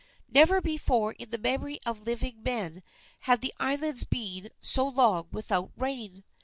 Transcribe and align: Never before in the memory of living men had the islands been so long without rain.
Never 0.29 0.61
before 0.61 1.11
in 1.19 1.29
the 1.29 1.37
memory 1.37 1.77
of 1.85 2.07
living 2.07 2.41
men 2.41 2.81
had 3.29 3.41
the 3.41 3.53
islands 3.59 4.03
been 4.03 4.49
so 4.59 4.87
long 4.87 5.27
without 5.31 5.69
rain. 5.77 6.23